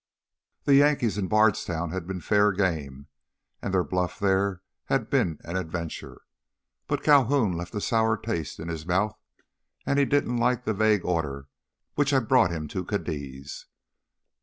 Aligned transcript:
The 0.63 0.73
Yankees 0.73 1.19
in 1.19 1.27
Bardstown 1.27 1.91
had 1.91 2.07
been 2.07 2.21
fair 2.21 2.51
game, 2.53 3.05
and 3.61 3.71
their 3.71 3.83
bluff 3.83 4.17
there 4.17 4.63
had 4.85 5.11
been 5.11 5.37
an 5.43 5.55
adventure. 5.55 6.21
But 6.87 7.03
Calhoun 7.03 7.51
left 7.53 7.75
a 7.75 7.81
sour 7.81 8.17
taste 8.17 8.59
in 8.59 8.67
his 8.67 8.83
mouth, 8.87 9.15
and 9.85 9.99
he 9.99 10.05
didn't 10.05 10.37
like 10.37 10.65
the 10.65 10.73
vague 10.73 11.05
order 11.05 11.49
which 11.93 12.09
had 12.09 12.27
brought 12.27 12.49
him 12.49 12.67
to 12.69 12.83
Cadiz. 12.83 13.67